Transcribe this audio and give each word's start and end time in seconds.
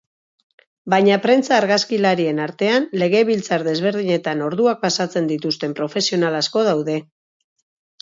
Baina 0.93 1.17
prentsa 1.25 1.53
argazkilarien 1.57 2.41
artean, 2.47 2.89
legebiltzar 3.03 3.61
desberdinetan 3.69 4.43
orduak 4.49 4.83
pasatzen 4.89 5.33
dituzten 5.37 5.81
profesional 5.85 6.43
asko 6.45 6.69
daude. 6.73 7.03